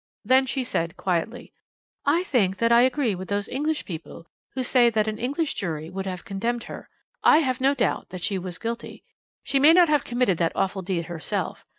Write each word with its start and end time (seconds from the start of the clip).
Then 0.25 0.47
she 0.47 0.63
said 0.63 0.97
quietly 0.97 1.53
"I 2.07 2.23
think 2.23 2.57
that 2.57 2.71
I 2.71 2.81
agree 2.81 3.13
with 3.13 3.27
those 3.29 3.47
English 3.47 3.85
people 3.85 4.25
who 4.55 4.63
say 4.63 4.89
that 4.89 5.07
an 5.07 5.19
English 5.19 5.53
jury 5.53 5.91
would 5.91 6.07
have 6.07 6.25
condemned 6.25 6.63
her.... 6.63 6.89
I 7.23 7.37
have 7.45 7.61
no 7.61 7.75
doubt 7.75 8.09
that 8.09 8.23
she 8.23 8.39
was 8.39 8.57
guilty. 8.57 9.03
She 9.43 9.59
may 9.59 9.73
not 9.73 9.89
have 9.89 10.03
committed 10.03 10.39
that 10.39 10.55
awful 10.55 10.81
deed 10.81 11.05
herself. 11.05 11.67